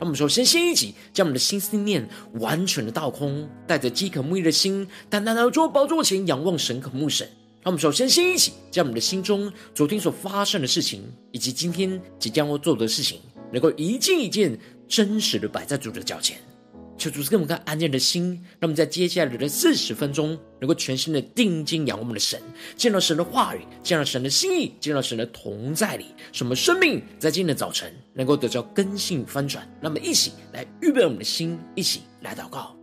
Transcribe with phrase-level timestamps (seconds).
[0.00, 2.08] 让我们首先先一起将我们的心思念
[2.40, 7.28] 完全的倒空，带着饥渴慕义的心，单单来到宝座前仰望神、渴慕神。
[7.62, 13.20] 让我们首先先一起将我们的心中昨天所发生的事情，以及今天即将要做的事情，
[13.52, 16.38] 能够一件一件真实的摆在主的脚前。
[17.00, 22.38] 求主赐给我们看安静的心，让我们在接下来的四十分钟，能够全心的定睛仰望我们的神，
[22.76, 29.66] 见到神的话语，见到神的心意，见到神的同在里，什么生命在今天的早晨能够得到根性翻转。
[29.80, 32.79] 那么一起来预备我们的心，一起来祷告。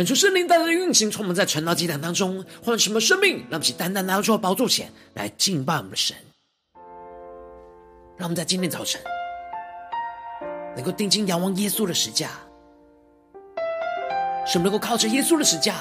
[0.00, 3.36] 恳求圣灵带来的运行，从我们在晨祷祭坛当中，换什么生命？
[3.36, 6.16] 让我们起单单拿到主的宝座前来敬拜我们的神。
[8.16, 8.98] 让我们在今天早晨
[10.74, 12.30] 能够定睛仰望耶稣的十架，
[14.46, 15.74] 使我们能够靠着耶稣的十架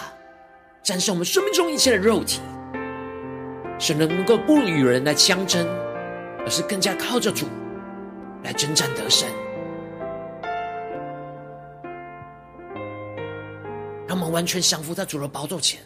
[0.84, 2.41] 战胜我们生命中一切的肉体，
[3.80, 5.66] 使能够不与人来相争，
[6.40, 7.47] 而是更加靠着主
[8.44, 9.25] 来征战得胜。
[14.29, 15.81] 完全降服在主的宝座前，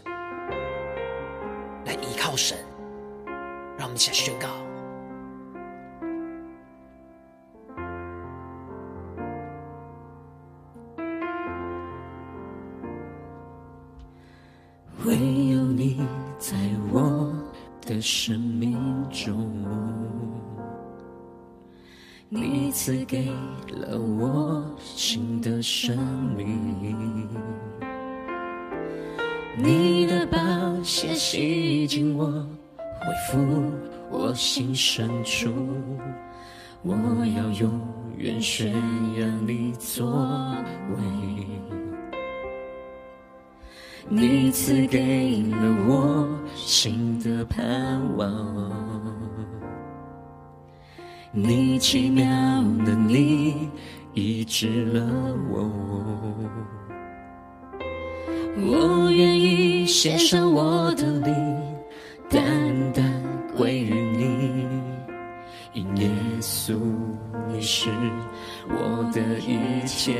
[1.85, 2.57] 来依靠神。
[3.77, 4.47] 让我们一起来宣告：
[15.05, 15.15] 唯
[15.49, 16.01] 有你
[16.37, 16.55] 在
[16.91, 17.33] 我
[17.81, 18.77] 的生命
[19.09, 19.51] 中，
[22.29, 23.25] 你赐给
[23.69, 25.97] 了我新的生
[26.37, 27.27] 命。
[29.55, 30.37] 你的宝
[30.81, 33.71] 血洗净我，恢复
[34.09, 35.53] 我心深处。
[36.81, 36.95] 我
[37.37, 37.79] 要永
[38.17, 38.73] 远宣
[39.19, 40.55] 扬你作
[40.97, 41.03] 为。
[44.09, 48.71] 你赐给了我新的盼望。
[51.31, 52.25] 你奇妙
[52.85, 53.69] 的你
[54.13, 55.07] 医治了
[55.49, 55.69] 我。
[58.55, 61.33] 我愿意献上我的灵，
[62.29, 62.41] 单
[62.93, 63.03] 单
[63.57, 64.67] 归于你。
[65.73, 66.07] 因耶
[66.39, 66.77] 稣，
[67.51, 67.89] 你是
[68.69, 70.13] 我的一切。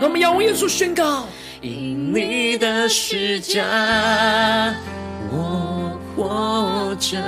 [0.00, 1.26] 让我们仰望耶稣宣告：
[1.60, 3.64] 因你的十架，
[5.32, 7.18] 我活着；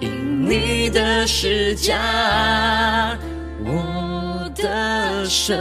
[0.00, 1.96] 因你的十架，
[3.16, 3.27] 我
[5.28, 5.54] 得胜。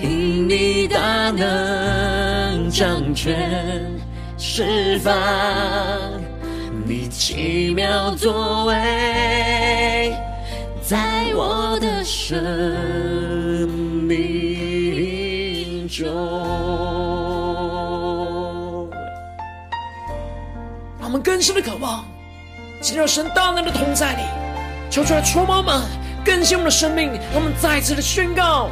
[0.00, 3.92] 因你大能掌权
[4.38, 5.12] 释放，
[6.86, 10.14] 你奇妙作为，
[10.80, 13.68] 在我的生
[14.06, 16.06] 命中。
[21.00, 22.04] 让我们更深的渴望，
[22.80, 24.22] 进入神大能的同在里，
[24.88, 25.82] 求出来触摸们，
[26.28, 27.10] 更新我们的生命。
[27.32, 28.68] 让我们再次的宣告。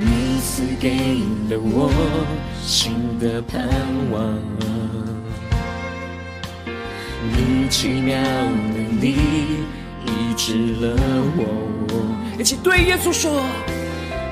[0.00, 0.90] 你赐给
[1.48, 1.92] 了我
[2.60, 3.68] 新的盼
[4.10, 4.36] 望，
[7.22, 9.14] 你奇妙能力
[10.06, 10.96] 医治了
[11.36, 11.40] 我。
[12.36, 13.40] 一起对耶稣说：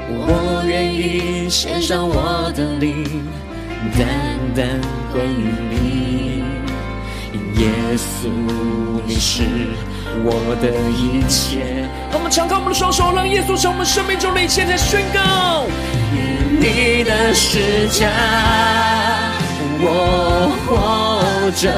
[0.09, 3.05] 我愿意献上我的灵，
[3.97, 4.09] 单
[4.57, 4.81] 单
[5.13, 6.43] 归于你。
[7.61, 8.29] 耶稣，
[9.07, 9.45] 你是
[10.25, 11.87] 我的一切。
[12.11, 15.67] 让我们敞开我们的双手，让耶稣成我们生命中的一切，在宣告。
[16.13, 18.09] 因你的十架，
[19.81, 21.69] 我活着；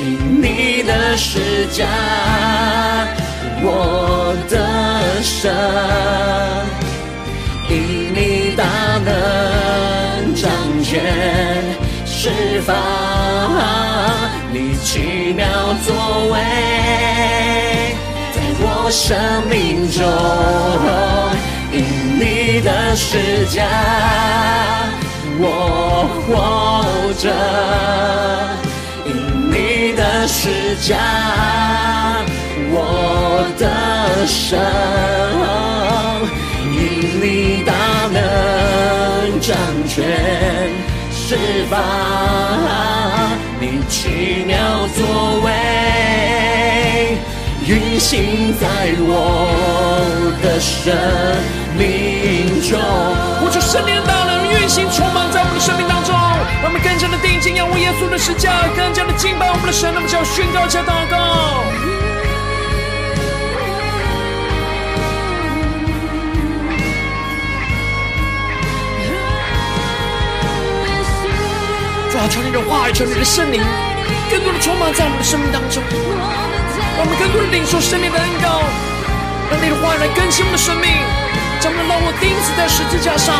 [0.00, 1.86] 因你的十架，
[3.62, 4.54] 我的
[5.22, 5.50] 神；
[7.70, 8.64] 因你大
[9.04, 10.50] 能掌
[10.82, 11.00] 权
[12.20, 12.74] 释放。
[14.52, 15.46] 你奇妙
[15.86, 15.94] 作
[16.32, 16.34] 为，
[18.34, 19.16] 在我生
[19.48, 20.02] 命中，
[21.70, 21.78] 因
[22.18, 23.62] 你的施加，
[25.38, 25.46] 我
[26.26, 26.34] 活
[27.22, 27.30] 着；
[29.06, 29.08] 因
[29.52, 30.96] 你的施加，
[32.72, 33.62] 我的
[34.26, 34.58] 神；
[36.74, 36.76] 因
[37.22, 37.72] 你大
[38.10, 38.18] 能
[39.40, 39.54] 掌
[39.86, 39.94] 权
[41.28, 41.36] 释
[41.68, 41.78] 放。
[43.60, 44.56] 你奇妙
[44.96, 47.18] 作为，
[47.66, 48.66] 运行在
[48.96, 49.12] 我
[50.42, 50.96] 的生
[51.76, 52.80] 命中。
[53.44, 56.14] 我求圣灵的大能运行充满在我们的生命当中，
[56.62, 59.92] 让我们更加的定睛仰望耶稣的十架，更加的敬拜我们的神。
[59.92, 61.62] 那么，就要宣告，加祷告。
[72.26, 73.62] 求你的话语，求你的圣灵，
[74.30, 75.82] 更多的充满在我们的生命当中，
[76.96, 78.64] 让我们更多的领受生命的恩膏，
[79.50, 80.90] 让你的话语来更新我们的生命，
[81.60, 83.38] 将我们的老我钉死在十字架上，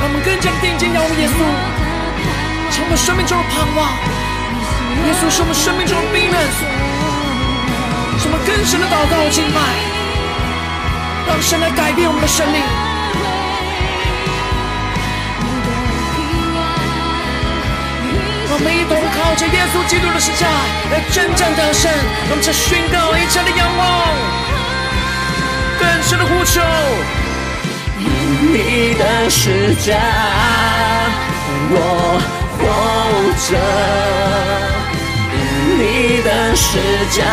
[0.00, 1.38] 让我们更加的定睛仰望耶稣，
[2.74, 3.86] 成为生命中的盼望。
[5.06, 6.66] 耶稣是我们生命中的避难所，
[8.18, 9.93] 是我们更深的祷告和敬拜。
[11.26, 12.60] 让神来改变我们的生命，
[18.48, 20.46] 让我们一同靠着耶稣基督的十架
[20.92, 21.90] 来征战得胜。
[22.28, 23.82] 让我们宣告一切的仰望，
[25.80, 26.60] 更深的呼求。
[27.98, 28.06] 因
[28.52, 29.96] 你的十架，
[31.70, 31.76] 我
[32.58, 32.62] 活
[33.48, 33.56] 着；
[35.32, 35.36] 因
[35.78, 35.82] 你
[36.22, 36.68] 的十
[37.10, 37.24] 架，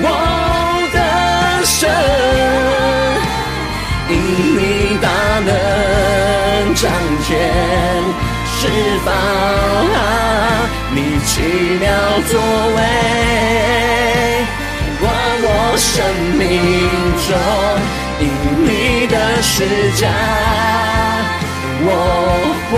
[0.00, 0.43] 我。
[6.84, 6.92] 能掌
[7.22, 7.32] 权
[8.58, 8.68] 释
[9.04, 9.08] 放，
[10.94, 11.40] 你奇
[11.80, 11.82] 妙
[12.28, 12.32] 作
[12.76, 12.78] 为，
[15.00, 15.02] 过
[15.46, 15.48] 我
[15.78, 15.88] 生
[16.36, 16.42] 命
[17.26, 17.32] 中，
[18.20, 18.22] 因
[18.64, 18.68] 你
[19.06, 19.54] 的施
[19.96, 20.02] 加，
[21.80, 21.88] 我
[22.70, 22.72] 活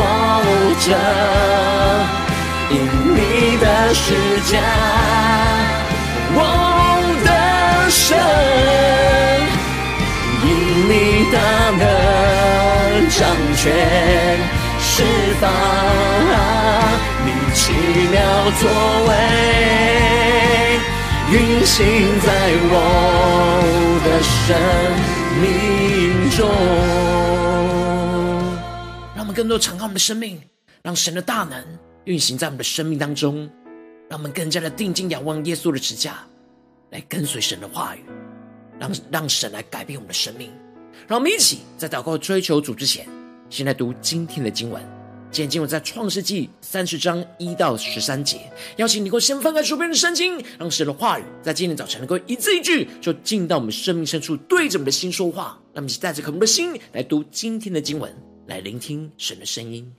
[0.86, 0.88] 着，
[2.70, 2.74] 因
[3.12, 3.18] 你
[3.58, 4.04] 的施
[4.52, 4.54] 加，
[6.34, 6.38] 我。
[7.88, 8.18] 神，
[10.76, 10.90] 你
[11.32, 11.36] 大
[11.70, 11.80] 能
[13.08, 13.18] 掌
[13.56, 13.64] 权
[14.78, 15.02] 释
[15.40, 15.50] 放，
[17.24, 17.72] 你奇
[18.12, 18.14] 妙
[18.60, 18.62] 作
[19.08, 19.10] 为
[21.32, 21.34] 运
[21.64, 21.76] 行
[22.20, 22.28] 在
[22.68, 22.72] 我
[24.04, 24.46] 的生
[25.40, 25.44] 命
[26.36, 26.38] 中。
[29.14, 30.40] 让我们更多敞开我们的生命，
[30.82, 31.64] 让神的大能
[32.04, 33.50] 运行在我们的生命当中，
[34.10, 36.18] 让我们更加的定睛仰望耶稣的指架。
[36.90, 38.04] 来跟随神的话语，
[38.78, 40.52] 让让神来改变我们的生命。
[41.06, 43.06] 让我们一起在祷告追求主之前，
[43.48, 44.82] 先来读今天的经文。
[45.30, 48.40] 今天经文在创世纪三十章一到十三节。
[48.76, 55.58] 邀请你够先翻开书边的圣经，让神的话语在今天早晨能够一字一句，就进到我们生命深处，对着我们的心说话。
[55.74, 58.10] 让我们一起带着渴慕的心来读今天的经文，
[58.46, 59.92] 来聆听神的声音。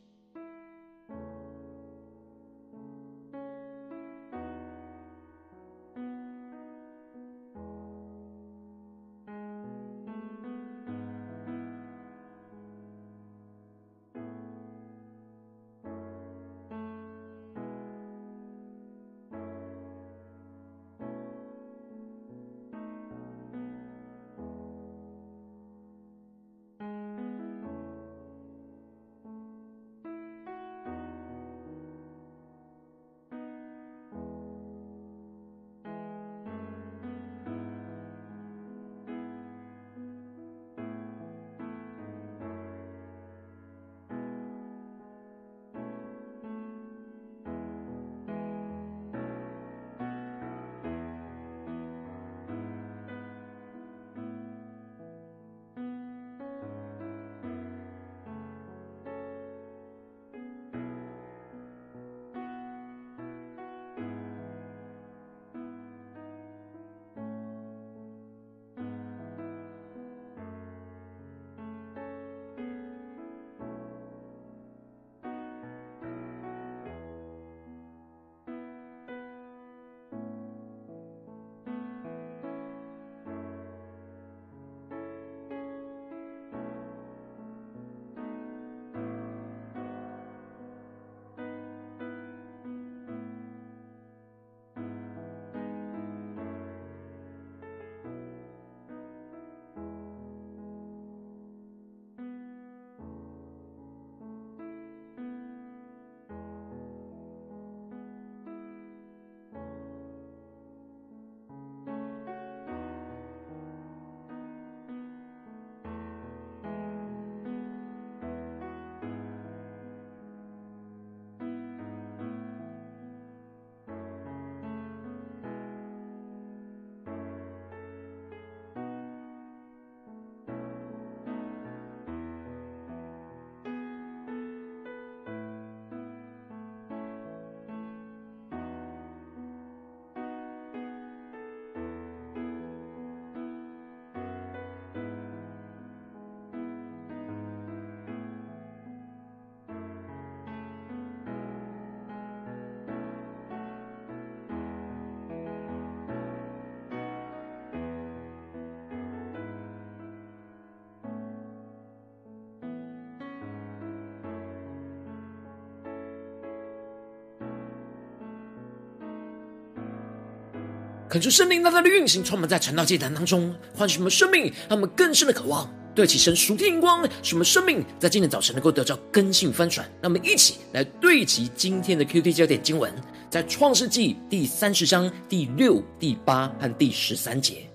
[171.10, 179.88] 恳求圣灵大大的运行，充满在晨祷祭坛当中，唤醒我们生命，让我们更深的渴望对齐神属天眼光，使我们生命在今天早晨能够得到更新翻转。
[180.02, 182.94] 让我们一起来对齐今天的 QT 焦点经文，
[183.30, 187.66] 在创世纪第三十章第六、第八和第十三节。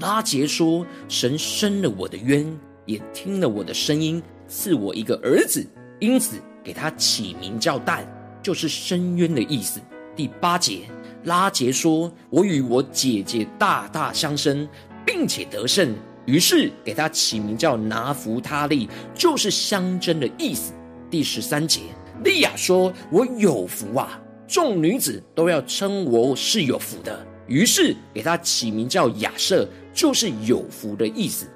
[0.00, 2.44] 拉杰说：“神伸了我的冤，
[2.84, 5.64] 也听了我的声音，赐我一个儿子，
[6.00, 8.04] 因此给他起名叫但，
[8.42, 9.80] 就是深渊的意思。”
[10.16, 10.80] 第八节。
[11.24, 14.68] 拉杰说：“我与我姐姐大大相生，
[15.06, 15.94] 并且得胜，
[16.26, 20.72] 于是给他起名叫拿弗他利，就是相争的意思。”
[21.08, 21.82] 第十三节，
[22.24, 24.20] 利亚说：“我有福啊！
[24.48, 31.46] 众女子都要称我是有福的，于是给他起名叫亚设，就是有福的意思。”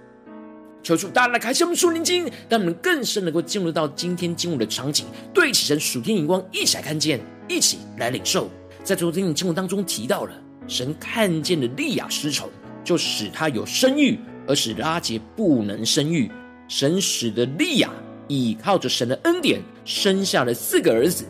[0.82, 8.48] 求主大大来开启我们属灵经，让我们更深能够进入到今天经文的场景，对齐神属天眼光，一起来看见，一起来领受。
[8.86, 10.32] 在昨天的节目当中提到了，
[10.68, 12.48] 神看见了利亚失宠，
[12.84, 14.16] 就使他有生育，
[14.46, 16.30] 而使拉杰不能生育。
[16.68, 17.90] 神使得利亚
[18.28, 21.24] 倚靠着神的恩典，生下了四个儿子，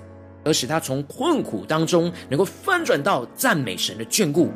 [0.45, 4.51] 而使他从困苦当中能够翻转到赞美神的眷顾。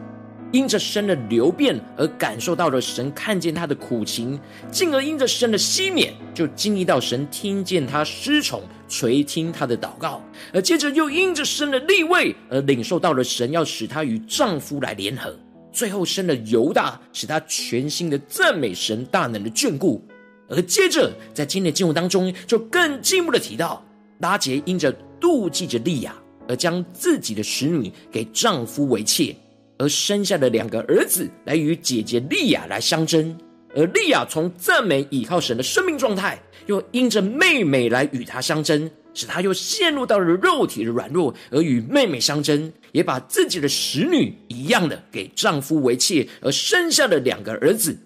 [0.53, 4.39] 因着生的流变而感受到了神看见他的苦情，
[4.71, 10.21] 进而因着生的熄灭，就经历到神听见他失宠，垂听他的祷告，
[10.53, 15.33] 而接着又因着生的立位而领受到了神要使他与丈夫来联合，
[15.73, 20.05] 最后生了犹大，使他全心的赞美神大能的眷顾，
[20.49, 23.85] 而接着在今天的经文当中，就更进一步的提到
[24.19, 26.13] 拉结因着妒忌着利亚，
[26.49, 29.33] 而将自己的使女给丈夫为妾。
[29.81, 33.35] 而生下的两个儿子来与姐姐利亚来相争，
[33.75, 47.97] 而利亚从赞美倚靠神的生命状态，又因着妹妹来与他相争，使他又陷入到了肉体的软弱，而与妹妹相争，也把自己的使女一样的给丈夫为妾，而生下了两个儿子。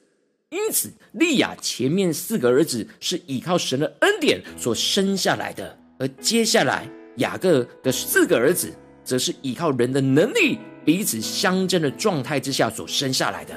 [0.50, 10.61] 因此，利亚前面四个儿子是倚靠神的恩典所生下来的，而接下来雅各的四个儿子，则是依靠人的能力。
[10.85, 13.55] 彼此相争的状态之下所生下来的，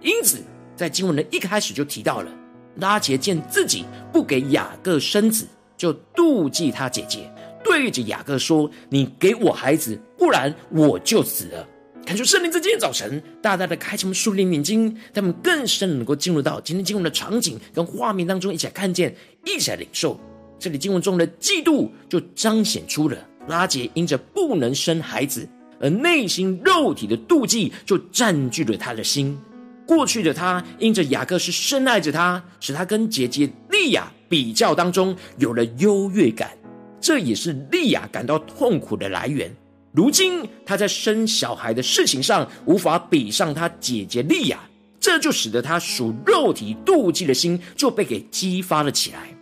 [0.00, 0.38] 因此
[0.76, 2.30] 在经文的一开始就提到了，
[2.76, 7.30] 拉结见自己不给雅各生子，就妒忌他姐姐，
[7.64, 11.68] 对着雅各说：“你给我孩子，不然我就死了。”
[12.06, 20.18] 看出圣灵在今天早晨大大的开启我们属灵眼睛，他们更深能够进入到今天经文的场景跟画面当中，一起来看见，一起来领受。
[20.58, 23.16] 这里经文中的嫉妒就彰显出了
[23.46, 25.46] 拉结因着不能生孩子。
[25.80, 29.38] 而内心肉体的妒忌就占据了他的心。
[29.86, 36.50] 过去的他因着雅各是深爱着他，使他跟姐姐利亚比较当中有了优越感，
[37.00, 39.50] 这也是利亚感到痛苦的来源。
[39.92, 44.60] 如今他在生小孩的事情上无法比上他姐姐利亚，
[45.00, 49.34] 这就使得他属肉体妒忌的心就被给激发了起来。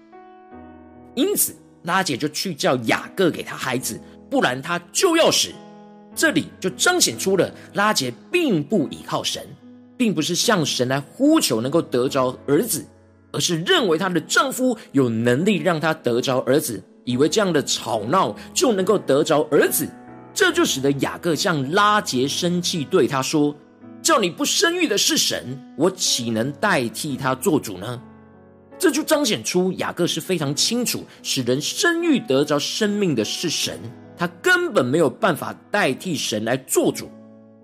[1.16, 4.00] 因此拉姐就去叫雅各给他孩子，
[4.30, 5.50] 不然他就要死。
[6.16, 9.46] 这里就彰显出了拉杰并不倚靠神，
[9.96, 12.84] 并不是向神来呼求能够得着儿子，
[13.32, 19.86] 而是认为她的丈夫有能力让她得着儿子，以为这样的吵闹就能够得着儿子，
[20.32, 23.54] 这就使得雅各向拉杰生气，对他说
[24.00, 28.00] ：“叫你不生育的是神，我岂能代替他做主呢？”
[28.78, 33.78] 这就彰显出雅各是非常清楚，使人生育得着生命的是神。
[34.16, 37.10] 他根本没有办法代替神来做主，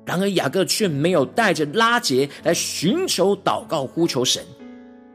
[0.04, 4.42] 然而雅各却没有带着拉杰来寻求祷告呼求神，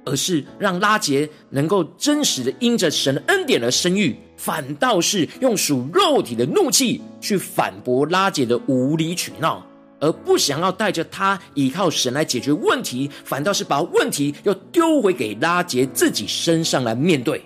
[0.06, 9.66] 而是让拉杰能够真实的因着神恩典而生育，反倒是用属肉体的怒气去反驳拉杰的无理取闹，
[10.00, 17.44] 而不想要带着他依靠神来解决问题，反倒是把问题又丢回给拉杰自己身上来面对，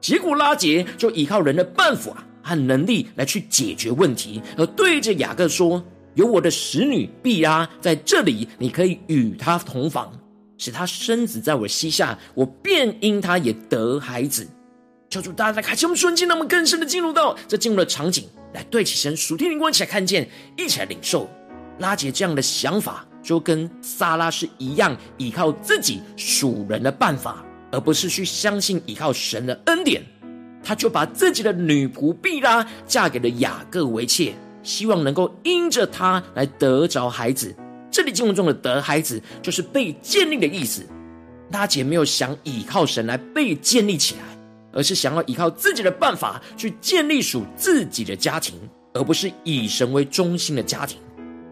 [0.00, 2.24] 结果拉杰就依靠人的办法。
[2.42, 5.82] 和能力来去解决问题，而对着雅各说
[6.14, 10.12] ：“有我的使女必拉在这里，你可以与她同房，
[10.58, 14.46] 使她生子在我膝下，我便因她也得孩子。”
[15.08, 21.28] 求主大家在开启我们瞬间，让我们更深的进入到这进入的场景，来对起神属天灵光，一起来看见，一起来领受
[21.78, 30.02] 拉结这样的想法，就跟撒拉是一样，依靠自己属人的办法，而不是去相信依靠神的恩典。
[30.62, 37.54] 他就把自己的女仆毕拉嫁给了雅各为妾，希望能够因着她来得着孩子。
[37.90, 40.82] 这里经文中的得孩子，就是被建立的意思。
[41.50, 44.22] 拉结没有想依靠神来被建立起来，
[44.72, 48.54] 而是想要依靠自己的办法去建立属自己的家庭，
[48.94, 50.98] 而不是以神为中心的家庭。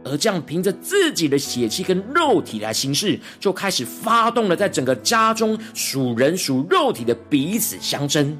[0.02, 8.34] 而这样凭着自己的血气跟肉体来行事，就开始发动了在整个家中属人属肉体的彼此相争。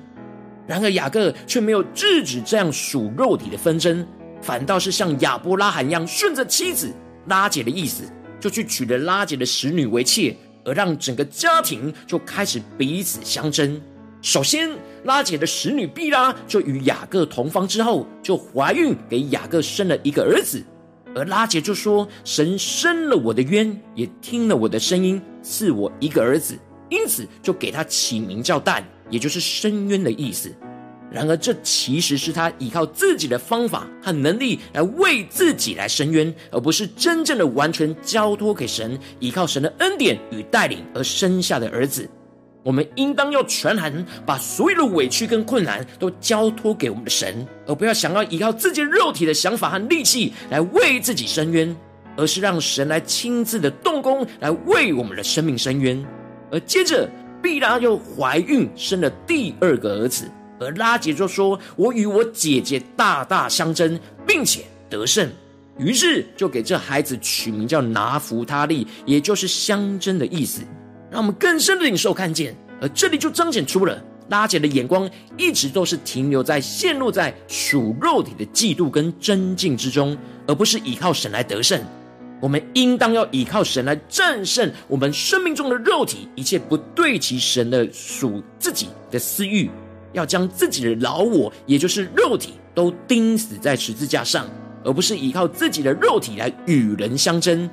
[0.70, 4.06] 然而雅各却没有制止这样属肉体的纷争，
[4.40, 6.94] 反倒是像亚伯拉罕一样，顺着妻子
[7.26, 8.04] 拉姐的意思，
[8.38, 13.82] 就去娶了拉姐的使女为妾，而让整个家庭就开始彼此相争。
[14.22, 14.70] 首先，
[15.02, 20.62] 拉姐的使女毕拉就与雅各同房之后，就怀孕，给雅各生了一个儿子。
[21.16, 26.56] 而拉姐就说：“神伸了我的冤，也听了我的声音，赐我一个儿子，
[26.88, 30.50] 因此就给他起名叫但，也就是伸冤的意思。
[31.12, 42.08] 然而，这其实是他依靠自己的方法和能力来为自己来伸冤，而不是真正的完全交托给神，依靠神的恩典与带领而生下的儿子。”
[42.62, 51.74] 我们应当要全然把所有的委屈跟困难都交托给我们的神，而不要想要依靠自己肉体的想法和力气来为自己伸冤，
[52.18, 56.06] 而是让神来亲自的动工来为我们的生命伸冤。
[56.52, 57.08] 而接着，
[57.42, 65.30] 毕拉又怀孕生了第二个儿子，而拉结就说：“我与我姐姐大大相争，并且得胜。”
[65.78, 70.62] 于是就给这孩子取名叫拿弗他利，也就是相争的意思。
[71.10, 81.82] 让我们更深的领受看见，而这里就彰显出了拉结的眼光一直都是停留在陷入在属肉体的嫉妒跟争竞之中，而不是依靠神来得胜。
[82.40, 89.70] 我们应当要依靠神来战胜我们生命中的肉体一切不对齐神的属自己的私欲，
[90.12, 94.46] 要将自己的老我，也就是肉体，都钉死在十字架上，
[94.84, 97.68] 而不是依靠自己的肉体来与人相争。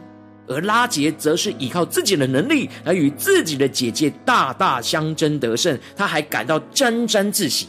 [0.50, 7.68] 而拉杰则是依靠自己的能力来与自己的姐姐大大相争得胜，他还感到沾沾自喜。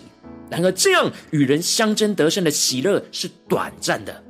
[0.48, 4.22] 然而，这样与人相争得胜的喜乐是短暂的，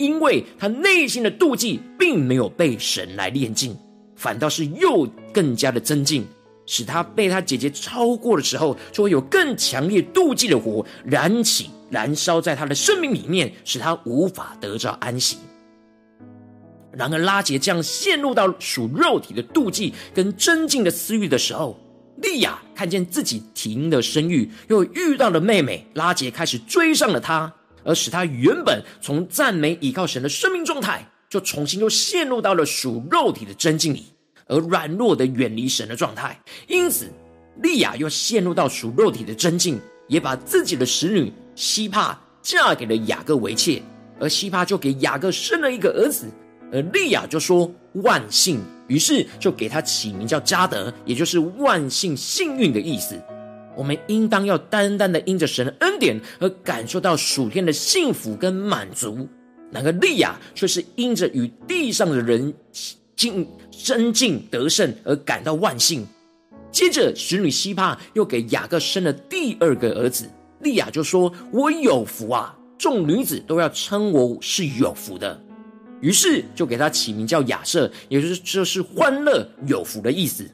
[0.00, 3.76] 因为他内心的妒忌并没有被神来炼净，
[4.16, 6.24] 反倒是又更加的增进，
[6.64, 15.36] 使他被他姐姐超过的时候，就会有更强烈妒忌的火燃起、燃烧在他的生命里面，使他无法得着安息。
[16.92, 21.78] 然而，拉杰这样陷入到属肉体的妒忌跟增进的私欲的时候，
[22.22, 27.52] 利亚看见自己停了生育，又遇到了妹妹，拉杰开始追上了他，
[27.84, 34.06] 而使他原本从赞美倚靠神的生命状态，就重新又陷入到了属肉体的真境里，
[34.46, 36.38] 而软弱的远离神的状态。
[36.68, 37.10] 因此，
[37.62, 43.82] 利亚又陷入到属肉体的真境，也把自己的使女西帕嫁给了雅各为妾，
[44.18, 46.26] 而西帕就给雅各生了一个儿子。
[46.72, 53.20] 而利亚就说万幸，于是就给他起名叫加德，也就是万幸幸运的意思。
[53.80, 59.26] 我们应当要单单的因着神的恩典而感受到属天的幸福跟满足。
[59.70, 62.52] 然而利亚却是因着与地上的人
[63.16, 66.06] 竞争竞得胜而感到万幸。
[66.70, 70.28] 接着使女西帕又给雅各生了第二个儿子，
[70.60, 72.54] 利亚就说：“我有福啊！
[72.76, 75.40] 众女子都要称我是有福的。”
[76.02, 80.44] 于是就给他起名叫亚设，也就是这是欢乐有福的意思。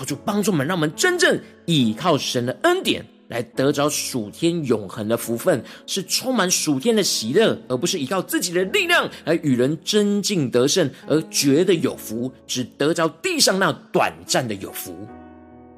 [0.00, 14.96] 求主帮助我们，让我们真正倚靠神的恩典，来得着属天永恒的福分，是充满属天的喜乐，而不是依靠自己的力量来与人争竞得胜而觉得有福，只得着地上那短暂的有福。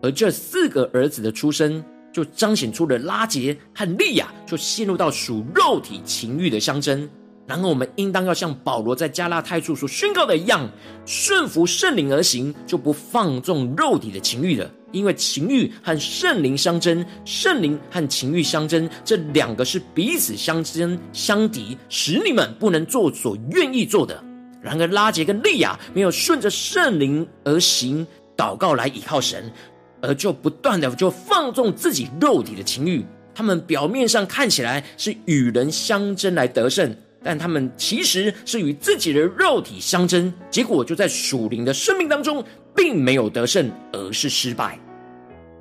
[0.02, 7.08] 而这四个儿子的出生，就彰显出了拉杰和利亚就陷入到属肉体情欲的相争。
[7.46, 10.70] 然后我们应当要像保罗在加拉太处所宣告的一样，
[11.04, 14.70] 顺服圣灵而行，就不放纵肉体的情欲了。
[14.92, 24.22] 因为情欲和圣灵相争，圣灵和情欲相争，这两个是彼此相争相敌，使你们不能做所愿意做的。
[24.60, 29.50] 然而拉杰跟利亚没有顺着圣灵而行，祷告来倚靠神，
[30.00, 33.04] 而就不断的就放纵自己肉体的情欲。
[33.34, 36.94] 他们表面上看起来是与人相争来得胜。
[37.22, 44.78] 但他们其实是与自己的肉体相争，结果就在属灵的生命当中，并没有得胜，而是失败。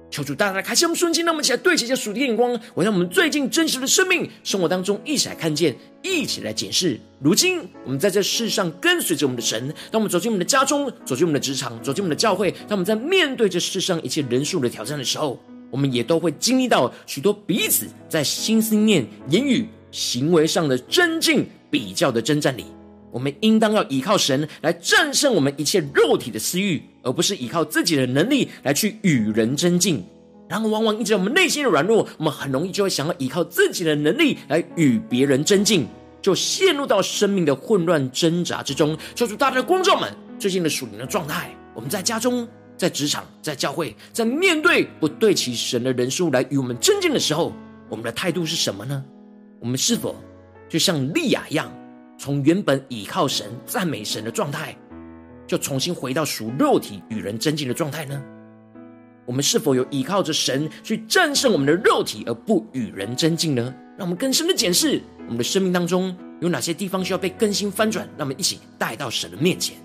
[0.09, 6.99] 求主大大开启我们瞬间，让我们一起来对齐一下属天眼光，我让我们最近真实的生命生活当中一起来看见，一起来检视。
[7.21, 19.65] 如今我们在这世上跟随着我们的神，当我们走进我们的家中，走进我们的职场，走进我们的教会，当我们在面对这世上一切人数的挑战的时候，我们也都会经历到许多彼此在心思念、言语。
[19.91, 22.65] 行为上的争竞、比较的征战里，
[23.11, 30.03] 我们应当要依靠神来战胜我们一切肉体的私欲，而不是依靠自己的能力来去与人争竞。
[30.47, 35.87] 然后，往往因着我们内心的软弱，我们很容易就会想要依靠自己的能力来与别人争竞，
[36.21, 38.97] 就陷入到生命的混乱挣扎之中。
[39.15, 47.53] 求主大大的光照们最近的属灵的状态，我们在家中、在职场、在教会，在面对不对齐神的人数来与我们争竞的时候，
[47.87, 49.01] 我们的态度是什么呢？
[49.61, 50.15] 我们是否
[50.67, 51.71] 就像利亚一样，
[52.17, 54.75] 从原本倚靠神、赞美神的状态，
[55.45, 58.19] 就重新回到属肉体与人争竞的状态呢？
[59.23, 63.71] 我们是否有依靠着神去战胜我们的肉体，而不与人争竞呢？
[63.99, 69.77] 让我们更深的检视我们的生命当中有哪些地方需要被更新翻转，让我们一起带到神的面前。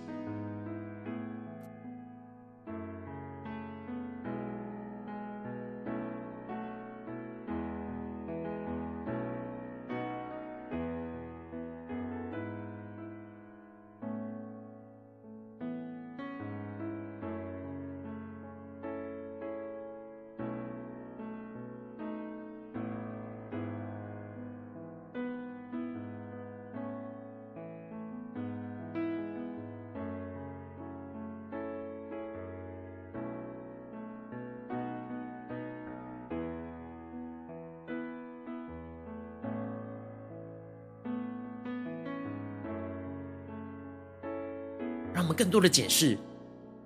[45.36, 46.16] 更多的解释，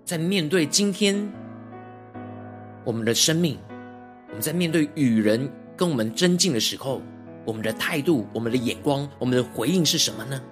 [0.05, 1.17] 在面对今天
[2.85, 3.57] 我们的生命，
[4.29, 7.01] 我们在面对与人跟我们争竞的时候，
[7.47, 10.43] 我们的态度、我们的眼光、我们的回应是什么呢？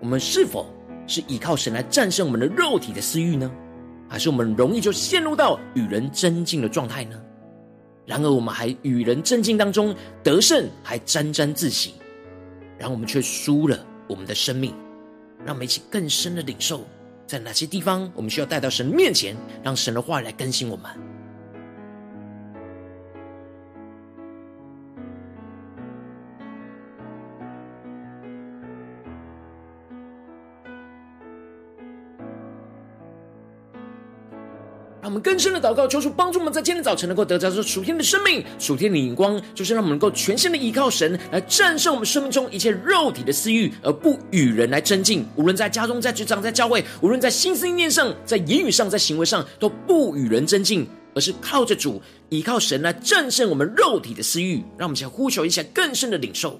[0.00, 0.66] 我们是否
[1.06, 3.50] 是依靠神来战胜我们的肉体的私欲呢？
[4.08, 7.18] 还是我们容易就陷入到与人争竞的状态呢？
[8.04, 11.94] 然而，我们还与人争竞当中得胜，还沾沾自喜，
[12.76, 13.78] 然后我们却输了
[14.08, 14.74] 我们的生命。
[15.44, 16.86] 让我们一起更深的领受，
[17.26, 21.11] 在哪些地方我们需要带到神面前，让神的话来更新我们。
[35.12, 45.26] 我们更深的祷告，求主帮助我们在今天早晨能够得着这属天的生命、属天的眼光，就是让我们能够全心的依靠神，来战胜我们生命中一切肉体的私欲，而不与人来争竞。
[45.36, 54.64] 无论在家中、在职场、在教会，无论在心思意念上、在言语上、在行为上，都不与人争竞，而是靠着主、依靠神来战胜我们肉体的私欲。
[54.78, 56.58] 让我们先呼求一下更深的领受。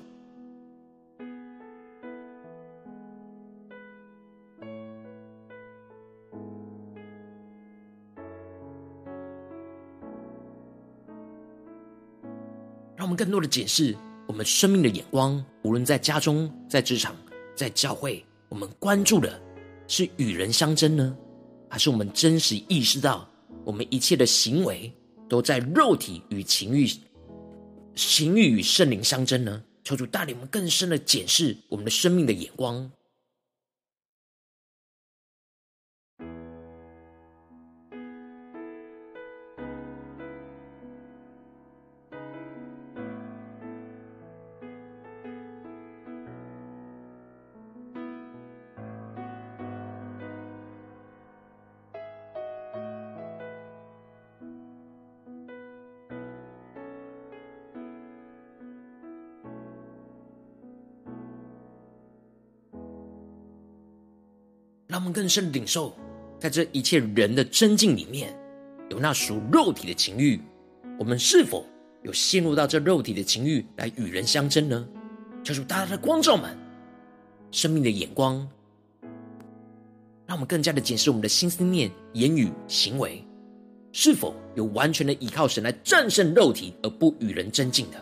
[13.13, 13.95] 们更多的检视
[14.27, 17.15] 我们生命的眼光，无论在家中、在职场、
[17.55, 19.39] 在教会，我们关注的
[19.87, 21.15] 是与人相争呢，
[21.69, 23.29] 还是我们真实意识到
[23.65, 24.91] 我们一切的行为
[25.29, 26.89] 都在肉体与情欲、
[27.95, 29.63] 情欲与圣灵相争呢？
[29.85, 32.91] 求主带领我们更深的检视我们的生命的眼光。
[65.03, 65.93] 我们更深的领受，
[66.39, 68.33] 在这一切人的争竞里面，
[68.89, 70.41] 有那属肉体的情欲，
[70.97, 71.67] 我们是否
[72.05, 74.87] 有陷入到这肉体的情欲来与人相争呢？
[75.43, 76.57] 求主大大的光照们
[77.51, 78.49] 生命的眼光，
[80.25, 83.25] 让我们更加的检视我们的心思念、言语、行为，
[83.91, 88.01] 是否有完全的依靠神来战胜肉体，而不与人争竞的。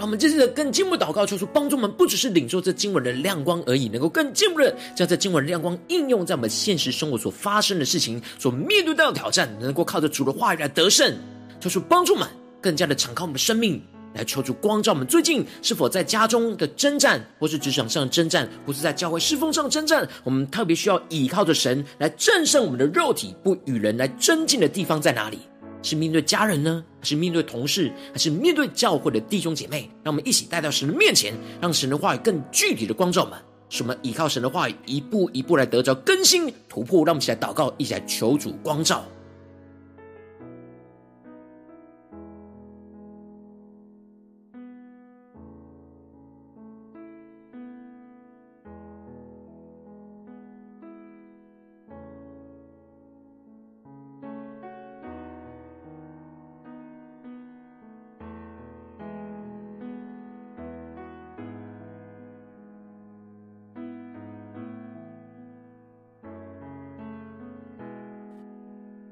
[0.00, 11.14] 让我们这次的更进一步祷告，求主帮助我们，不只是领受这经文的亮光而已，能够更进一步的将这经文的亮光应用在我们现实生活所发生的事情、所面对到的挑战，能够靠着主的话语来得胜。
[11.60, 12.26] 求主帮助我们，
[12.62, 13.78] 更加的敞开我们的生命，
[14.14, 15.06] 来求主光照我们。
[15.06, 20.08] 最近是否在家中的征战，或是职场上的征战，或是在教会侍奉上的征战？
[20.24, 25.40] 我们特别需要倚靠着神来战胜我们的肉体，不与人来争竞的地方在哪里？
[25.82, 26.84] 是面对家人呢？
[27.00, 27.92] 还是面对同事？
[28.12, 29.90] 还是面对教会的弟兄姐妹？
[30.02, 33.38] 让我们一起带到神的面前，让神的话语更具体的光照我们。
[33.68, 37.04] 使我们依靠神的话语，一步一步来得着更新突破。
[37.04, 39.04] 让我们一起来祷告，一起来求主光照。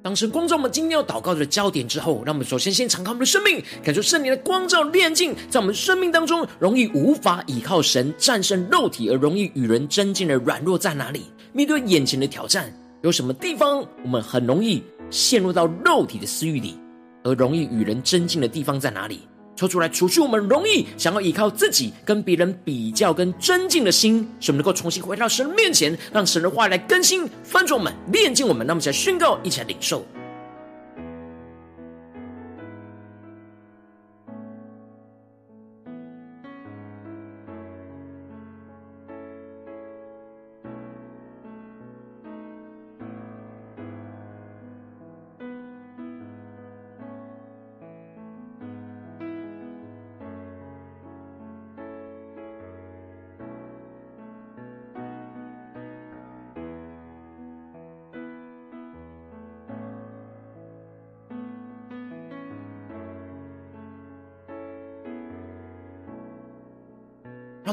[0.09, 11.27] 当神光照我们今天要祷告的焦点之后，让我们首先先敞开我们的生命，感受圣灵的光照炼净，在我们生命当中容易无法依靠神战胜肉体而容易与人争竞的软弱在哪里？
[11.53, 16.79] 面对眼前的挑战，有什么地方我们很容易陷入到肉体的私欲里，
[17.23, 19.29] 而容易与人争竞的地方在哪里？
[19.59, 28.65] 抽出来，除去我们容易想要依靠自己、跟别人比较、跟尊敬的心，使我们能够重新回到神面前，让神的话来更新、翻转我们、炼净我们。
[28.65, 30.07] 那么，一起来宣告，一起来领受。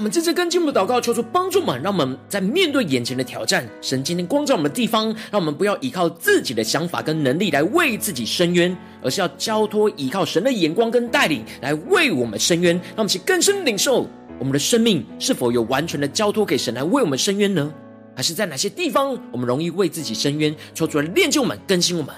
[0.05, 12.75] 我们这次跟进我们的祷告，求主帮助我们，让我们在面对眼前的挑战，神今天光照我们的地方，让我们不要依靠自己的想法跟能力来为自己伸冤，而是要交托依靠神的眼光跟带领来为我们伸冤。
[12.75, 17.73] 让我们去更深领受，我们的生命是否有完全的交托给神来为我们伸冤呢？
[18.15, 20.55] 还是在哪些地方我们容易为自己伸冤？
[20.75, 22.13] 求主来炼就我们，更新我们。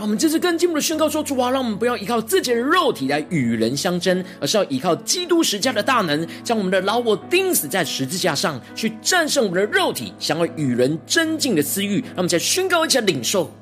[0.00, 12.00] 我们这次更进一步的宣告说：主啊，让我们不要依靠自己的肉体来与人相争，而是要依靠基督十家的大能，将我们的老我钉死在十字架上，去战胜我们的肉体，想要与人争竞的私欲。
[12.00, 13.52] 让我们再宣告一下领受。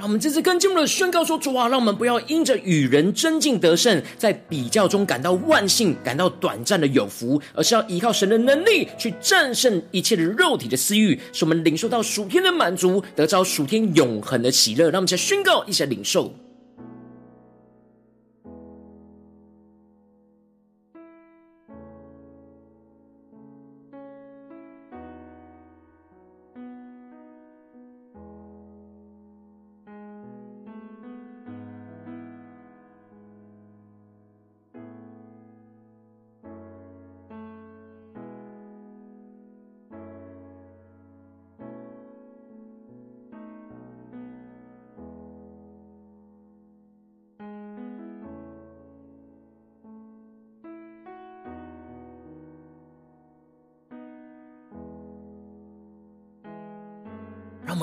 [0.00, 14.84] 让我们这次跟进一步的宣告说：主啊，让我们不要因着与人争竞得胜，在比较中感到万幸、感到短暂的有福，而是要依靠神的能力去战胜一切的肉体的私欲，使我们领受到属天的满足，得着属天永恒的喜乐。
[14.84, 16.34] 让我们再宣告，一起来领受。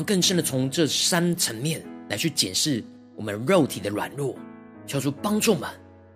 [0.08, 2.82] 更深的从这三层面来去检视
[3.14, 4.34] 我们肉体的软弱，
[4.86, 5.70] 求主帮助们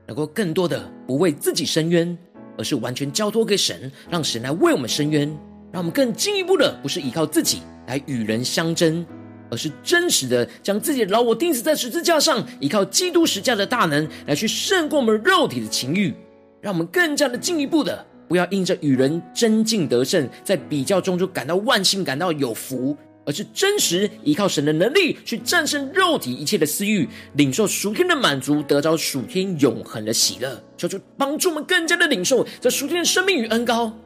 [0.08, 2.18] 能够更多的不为自己伸冤，
[2.58, 5.28] 而是完全交托给神，让神来为我们伸冤。
[5.74, 9.06] 让我们更进一步的不是依靠自己来与人相争，
[9.50, 16.14] 而是真实的将自己的老我钉死在十字架上，依靠基督十架的大能来去胜过我们肉体的情欲，
[16.62, 22.96] 让我们更加的进一步的，不要因着与人争竞得胜，在比较中就感到万幸，感到有福。
[23.32, 30.62] 而是真实依靠神的能力去战胜肉体一切的私欲，领受属天的满足，得着属天永恒的喜乐。
[30.76, 33.98] 求主帮助我们更加的领受这属天的生命与恩高，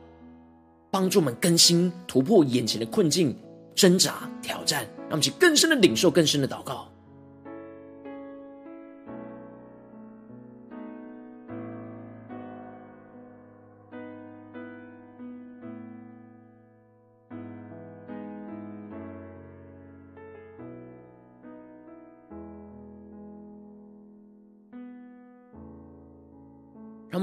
[0.91, 3.35] 帮助我们更新突破眼前的困境、
[3.73, 6.87] 挣扎、挑战，让我们去更深的领受、更深的祷告。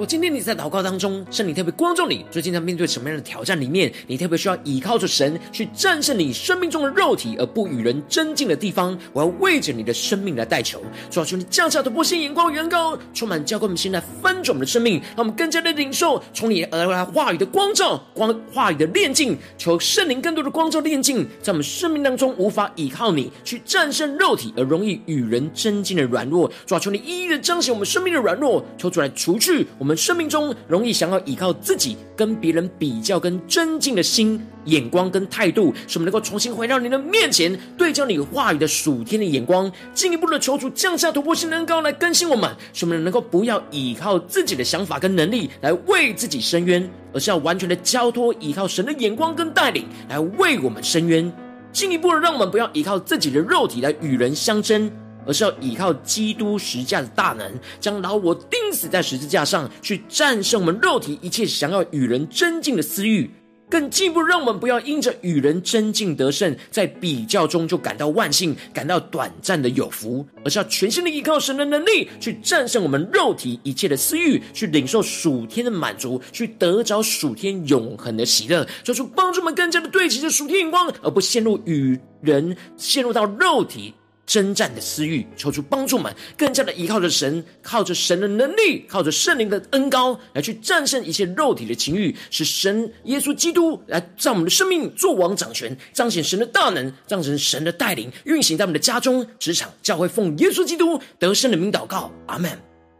[0.00, 3.92] 我今天你在祷告当中，圣灵特别光照你，最近在面对什么样的挑战里面？
[4.06, 8.98] 你特别需要依靠着神去战胜你生命中的肉体，而不与人争竞的地方。
[9.12, 26.50] 我要为着你的生命来代求，主要求你降下突破性眼光，远高充满教灌我们心来翻转我们的生命，让我们更加的领受从你而来话语的光照，光话语的炼净，求圣灵更多的光照炼净，在我们生命当中无法依靠你去战胜肉体而容易与人争竞的软弱。
[26.64, 29.89] 主要求你一一的彰显我们生命的软弱，求主来除去我们。
[29.90, 51.32] 我们生命中容易想要依靠自己，跟别人比较、跟尊敬的心、眼光跟态度，使我们能够重新回到你的面前，对焦你话语的属天的眼光，进一步的求主降下突破性的恩膏来更新我们，使我们能够不要依靠自己的想法跟能力来为自己伸冤，而是要完全的交托依靠神的眼光跟带领来为我们伸冤，
[51.72, 54.88] 进一步的让我们不要依靠自己的肉体来与人相争。
[55.26, 63.30] 而是要依靠基督十架的大能，将老我钉死在十字架上，去战胜我们肉体一切想要与人争竞的私欲，
[63.68, 83.94] 更进一步让我们不要因着与人争竞得胜，在比较中就感到万幸，感到短暂的有福，而是要全心的依靠神的能力，去战胜我们肉体一切的私欲，去领受属天的满足，去得着属天永恒的喜乐，做出帮助我们更加的对齐着属天眼光，而不陷入与人陷入到肉体。
[84.30, 102.48] 征战的私欲，求出帮助们，更加的依靠着神，靠着神的能力，靠着圣灵的恩膏，来去战胜一切肉体的情欲，使神耶稣基督来在我们的生命作王掌权，彰显神的大能，彰显神的带领，运行在我们的家中、职场、教会，奉耶稣基督得胜的名祷告，阿门。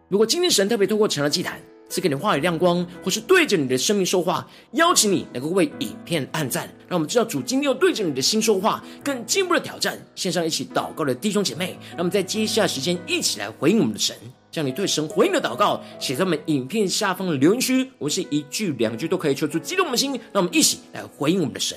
[0.08, 1.60] 如果今天神特别透过成了祭坛，
[1.90, 10.00] 赐给你话语亮光，或是对着你的生命说话，邀请你能够为影片按赞，让我们知道主今天要对着你的心说话，更进一步的挑战。
[10.14, 14.16] 线上一起祷告的弟兄姐妹，让我们在接下来时间一起来回应我们的神，
[14.52, 21.76] 将你对神回应的祷告写在我们影片下方的留言区，我们是一句两句都可以求出激动我们的心，让我们一起来回应我们的神。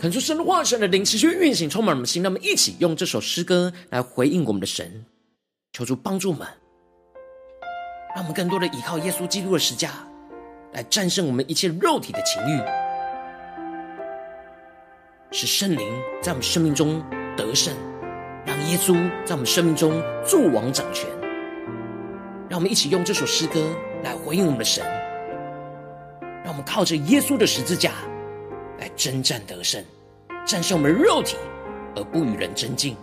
[0.00, 2.22] 恳求神的话，神的灵持续运行，充满我们的心。
[2.22, 5.04] 让我们一起用这首诗歌来回应我们的神，
[5.74, 6.48] 求主帮助我们，
[8.14, 9.90] 让我们更多的依靠耶稣基督的十架，
[10.72, 12.62] 来战胜我们一切肉体的情欲，
[15.32, 15.86] 使圣灵
[16.22, 17.04] 在我们生命中
[17.36, 17.74] 得胜，
[18.46, 18.94] 让耶稣
[19.26, 21.06] 在我们生命中作王掌权。
[22.48, 24.82] 让我们一起用这首诗歌来回应我们的神，
[26.42, 27.92] 让我们靠着耶稣的十字架。
[29.00, 29.82] 征战得胜，
[30.46, 31.38] 战胜我们的肉体，
[31.96, 32.94] 而不与人争竞。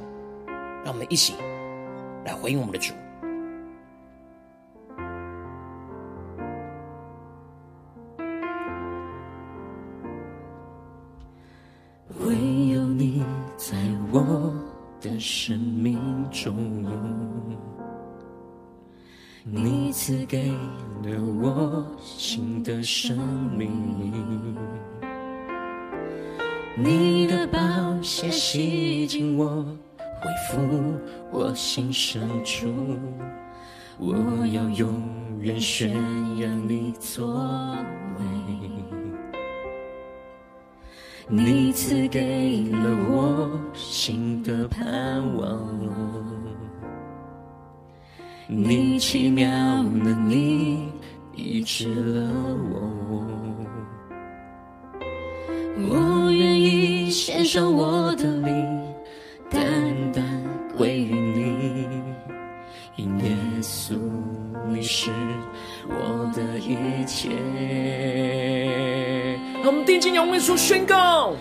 [0.85, 1.33] 让我们一起
[2.23, 2.93] 来回应我们的主。
[12.19, 12.35] 唯
[12.67, 13.25] 有你
[13.57, 13.75] 在
[14.11, 14.53] 我
[15.01, 16.85] 的生命中，
[19.43, 20.51] 你赐给
[21.01, 23.17] 了我新的生
[23.57, 23.71] 命。
[26.79, 27.57] 你的宝
[28.03, 29.65] 血洗净我，
[29.97, 30.93] 恢复
[31.31, 32.71] 我心深处，
[33.97, 34.15] 我
[34.53, 35.01] 要永
[35.39, 35.89] 远宣
[36.37, 37.75] 扬你作
[38.19, 38.25] 为。
[41.27, 45.67] 你赐给了我新的盼望，
[48.47, 49.49] 你奇妙
[49.81, 50.77] 能力
[51.35, 52.31] 医治了
[52.69, 53.23] 我。
[55.89, 56.26] 我
[57.11, 58.83] 献上我的灵，
[59.49, 59.61] 单
[60.11, 60.23] 单
[60.77, 61.87] 归于你。
[62.95, 63.93] 因耶稣，
[64.67, 65.11] 你是
[65.87, 67.29] 我的一切。
[69.63, 71.35] 我们定睛仰望说宣告：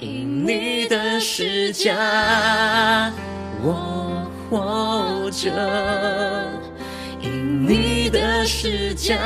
[0.00, 3.12] 因你的十架，
[3.62, 5.50] 我活着；
[7.20, 9.16] 因你的十架，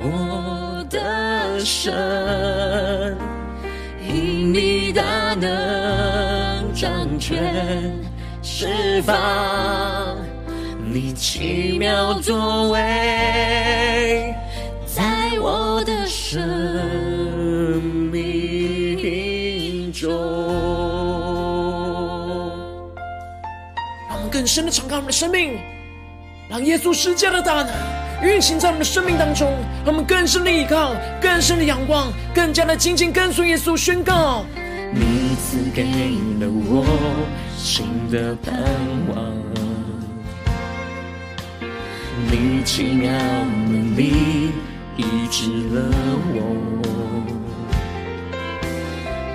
[0.00, 3.16] 我的神。
[5.40, 7.92] 能掌权
[8.42, 10.16] 释放，
[10.84, 14.34] 你奇妙作为，
[14.86, 16.40] 在我的生
[18.10, 20.10] 命中。
[24.08, 25.58] 让我们更深的敞开我们的生命，
[26.48, 27.70] 让耶稣施加的大能。
[28.22, 29.52] 运行在我们的生命当中，
[29.84, 33.76] 让我们更深的依靠，更深的仰望，更加的紧紧跟随耶稣。
[33.76, 34.42] 宣告：
[34.92, 35.82] 你赐给
[36.40, 36.84] 了我
[37.56, 38.54] 新的盼
[39.08, 39.14] 望，
[42.30, 43.10] 你奇妙
[43.68, 44.02] 能力
[44.96, 45.76] 医治了
[46.32, 46.38] 我，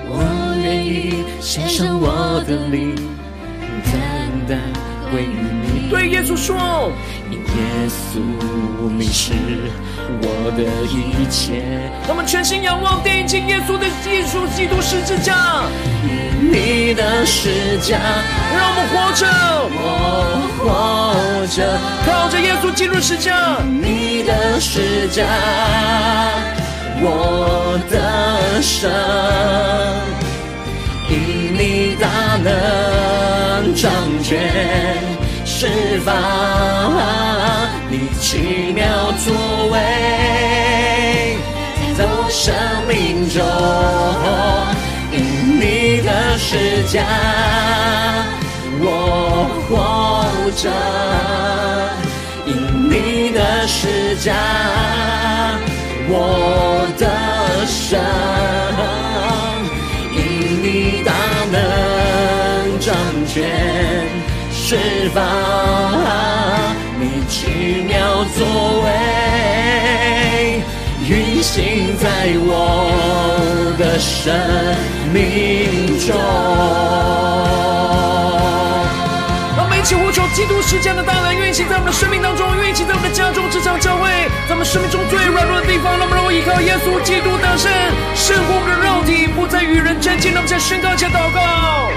[0.09, 0.11] 我
[0.63, 2.95] 愿意献上我的灵，
[3.85, 3.93] 单
[4.47, 4.59] 单
[5.11, 5.25] 归于
[5.63, 5.70] 你。
[5.91, 6.89] 对耶稣说。
[7.29, 7.37] 耶
[7.89, 8.17] 稣，
[8.97, 9.33] 你是
[10.21, 11.91] 我的一切。
[12.07, 15.65] 我们全心仰望，定睛耶稣的耶稣基督十字架。
[16.39, 17.99] 你的十字架，
[18.55, 19.27] 让我们活着，
[19.83, 19.85] 我
[20.57, 23.57] 活着，靠着耶稣基督十字架。
[23.61, 25.27] 你的十字架，
[27.01, 28.89] 我的神。
[31.09, 33.91] 因你大能掌
[34.23, 35.10] 权。
[35.61, 35.67] 释
[35.99, 36.11] 放
[37.87, 38.83] 你奇妙
[39.23, 39.31] 作
[39.69, 41.37] 为，
[41.95, 42.51] 在我生
[42.87, 43.45] 命中，
[45.11, 45.21] 因
[45.59, 47.05] 你的施加，
[48.79, 50.67] 我活着；
[52.47, 52.49] 因
[52.89, 54.33] 你的施加，
[56.09, 57.05] 我得
[57.67, 58.01] 胜；
[60.11, 60.17] 因
[60.63, 61.13] 你大
[61.51, 62.95] 能掌
[63.27, 64.00] 权。
[64.71, 64.77] 释
[65.13, 65.21] 放
[66.97, 68.47] 你奇妙作
[68.85, 70.63] 为，
[71.05, 72.07] 运行在
[72.39, 74.33] 我的生
[75.11, 76.15] 命中。
[79.57, 84.07] 让我们一起呼求基督十架的大能运行在我们的生命当中，运行在我们的家中、职场、教会，
[84.47, 87.69] 在我们生命中最软弱的地方，让我们能够依靠耶稣基督得胜，
[88.15, 90.31] 胜过我们的肉体，不再与人争竞。
[90.31, 91.91] 让我们再宣告一下祷告。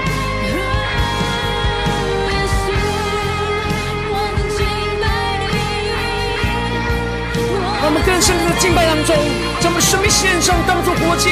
[7.85, 9.13] 我们更深的敬拜当中，
[9.61, 11.29] 将我们生命献上，当作活祭，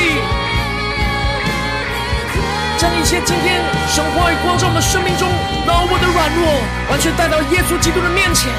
[2.77, 3.57] 将一切今天
[3.89, 5.25] 神话语光照我们生命中
[5.65, 6.45] 老我的软弱，
[6.93, 8.53] 完全带到耶稣基督的面前，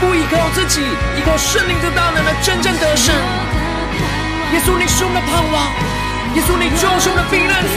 [0.00, 3.12] 不依靠自己，依靠圣灵的大能来真正得胜。
[4.56, 5.68] 耶稣，你是我们的盼望；
[6.32, 7.60] 耶稣，你就是我们的避难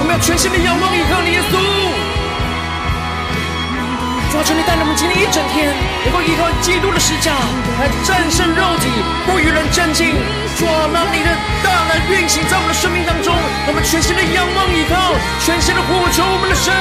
[0.00, 1.97] 我们要全心的仰望，依靠，耶稣。
[4.38, 5.74] 主啊，求你带领我们今天一整天，
[6.04, 7.32] 能够依靠基督的施加
[7.80, 8.86] 来战胜肉体，
[9.26, 10.14] 不与人争竞，
[10.56, 11.30] 主啊，让你的
[11.64, 13.34] 大能运行在我们的生命当中，
[13.66, 16.72] 我们全心的仰望依靠，全心的呼求我们的神。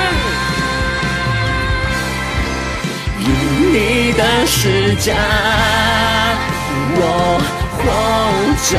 [3.73, 5.15] 你的施加，
[6.93, 7.41] 我
[7.73, 7.89] 活
[8.69, 8.77] 着；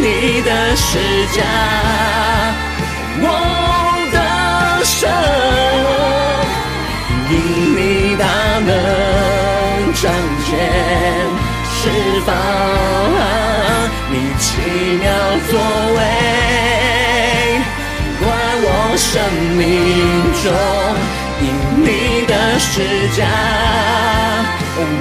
[0.00, 0.96] 你的施
[1.36, 1.44] 加，
[3.20, 3.92] 我
[8.18, 8.24] 大
[8.60, 8.70] 能
[9.94, 10.02] 彰
[10.44, 10.50] 显
[11.70, 11.80] 释
[12.24, 12.28] 放，
[14.10, 14.46] 你奇
[15.00, 15.04] 妙
[15.50, 15.52] 作
[15.96, 15.98] 为，
[18.20, 18.24] 关
[18.62, 19.06] 我生
[19.56, 19.60] 命
[20.42, 20.44] 中。
[21.38, 21.44] 因
[21.84, 21.86] 你
[22.26, 22.72] 的施
[23.14, 23.20] 加，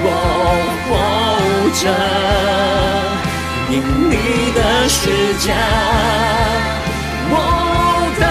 [0.03, 0.07] 我
[0.85, 0.91] 活
[1.79, 1.83] 着；
[3.71, 3.73] 因
[4.09, 4.13] 你
[4.51, 4.59] 的
[4.89, 4.99] 施
[5.39, 5.49] 加，
[7.31, 7.33] 我
[8.19, 8.23] 的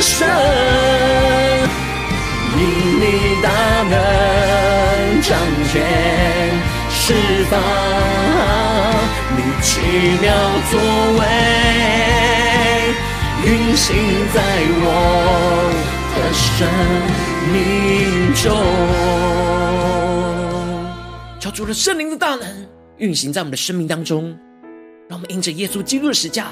[0.00, 0.18] 神；
[2.60, 2.64] 因
[3.00, 3.02] 你
[3.42, 3.48] 大
[3.88, 3.94] 能
[5.22, 5.30] 彰
[5.72, 5.74] 显
[6.90, 7.14] 释
[7.50, 7.58] 放，
[9.34, 9.80] 你奇
[10.20, 10.28] 妙
[10.70, 10.78] 作
[11.18, 11.22] 为，
[13.46, 13.88] 运行
[14.34, 14.38] 在
[14.82, 14.84] 我
[16.14, 16.68] 的生
[17.50, 17.54] 命
[18.34, 18.44] 中，
[21.40, 22.46] 求主的圣灵的大能
[22.98, 24.38] 运行在我们的生命当中，
[25.08, 26.48] 让我们因着耶稣基督的十架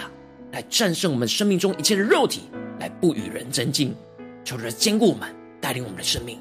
[0.52, 2.48] 来战胜我们生命中一切的肉体，
[2.80, 3.94] 来不与人争竞。
[4.42, 5.28] 求主来坚固我们，
[5.60, 6.38] 带领我们的生命。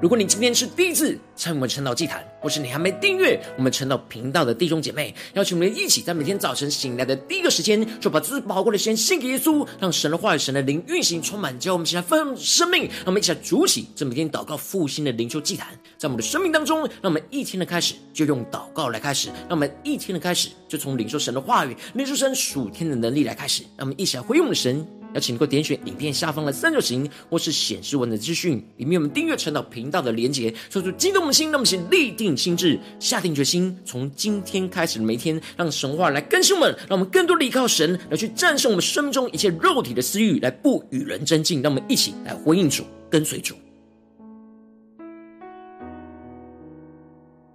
[0.00, 12.86] 如果你今天是第一次参与我们晨祷祭坛，或是你还没订阅我们晨祷频道的弟兄姐妹，邀请我们一起在每天早晨醒来的第一个时间，就把自己宝贵的时间献给耶稣，让神的话语、神的灵运行充满，教我们起来分享生命。
[12.88, 24.84] 让我们一起来主起这每天祷告复兴的灵修祭坛，在我们的生命当中，让我们一天的开始就用祷告来开始，让我们一天的开始就从领受神的话语、领受神属天的能力来开始，让我们一起来回应我们的神。
[25.14, 41.62] 邀请你，点选影片下方的三角形，或是显示文的资讯，里面有我们订阅晨祷频道的连结，说出激动的心，让我们先立定心智，下定决心，从今天开始的每一天，让神话来更新我们，让我们更多的依靠神，来去战胜我们生命中一切肉体的私欲，来不与人争竞。
[41.62, 43.54] 让我们一起来回应主，跟随主。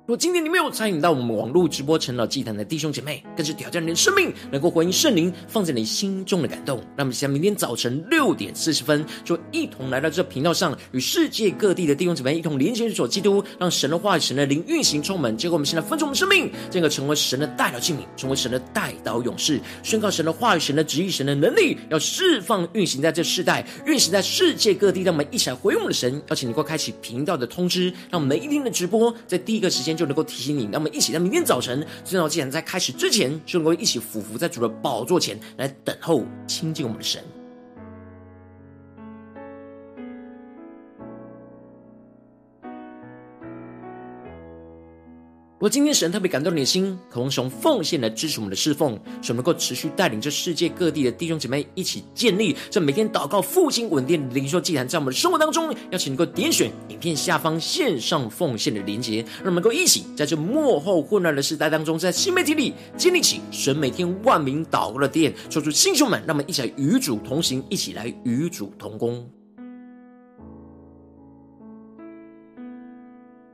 [0.05, 6.77] 若今天你没有参与到我们网络直播晨祷祭坛的弟兄姐妹，更是挑战你的生命，能够回应圣灵放在你心中的感动。
[6.97, 15.37] 让我们在明天早晨六点四十分，就一同来到这频道上，与世界各地的弟兄姐妹一同连接所基督，让神的话语、神的灵运行充满。
[15.37, 25.01] 结果我们现在分出我们生命，这个成为神的代祷器皿，成为神的代祷勇士，宣告神的话语、神的旨意、神的能力，要释放运行在这世代，运行在世界各地。
[25.03, 29.93] 让我们一起来回应我们的神，邀请你快开启频道的通知，让我们每一天的直播在第一个时间。
[29.93, 37.23] 就就能够提醒你，让我们一起在明天早晨，圣道既然在开始之前，就能够一起俯伏在主的宝座前来等候亲近我们的神。
[45.63, 69.25] 如果今天神特别感动你的心，渴望从奉献来支持我们的侍奉，使我们能够持续带领着世界各地的弟兄姐妹一起建立这每天祷告复兴稳定的灵修祭坛，在我们的生活当中，邀请能够点选影片下方线上奉献的连结，让我们能够一起在这幕后混乱的时代当中，在新媒体里建立起神每天万名祷告的殿，说出弟兄们，让我们一起来与主同行，一起来与主同工。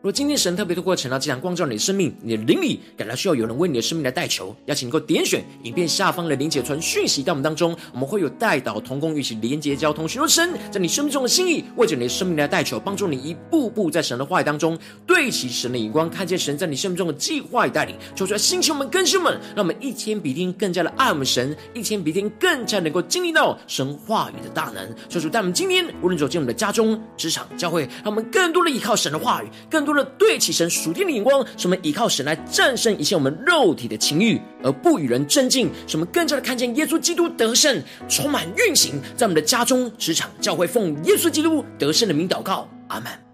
[0.01, 24.95] 若今天神特别透过晨祷祭坛光照你的生命，你的灵里感到需要有人为你的生命来代求，邀请你能够点选影片下方的连结传讯息到我们当中，我们会有代祷同工一起连结交通，寻求神在你生命中的心意，为着你的生命来代求，帮助你一步步在神的话语当中对齐神的眼光，看见神在你生命中的计划与带领，求出来兴起我们更新们，让我们一天比一天更加的爱我们神，一天比一天更加能够经历到神话语的大能。
[25.09, 29.88] 求主带我们今天无论走进我们的家中、职场、教会，让我们更多的依靠神的话语，更。
[29.89, 43.28] 除了对起神属天的眼光，使我们依靠神来战胜一切我们肉体的情欲，而不与人争竞；使我们更加的看见耶稣基督得胜，充满运行在我们的家中、职场、教会，奉耶稣基督得胜的名祷告，阿门。